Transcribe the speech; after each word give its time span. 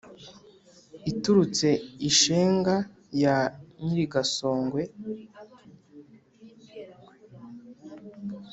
iturutse 1.11 1.67
i 2.09 2.11
shenga 2.19 2.75
ya 3.23 3.37
nyirigasogwe, 3.83 4.81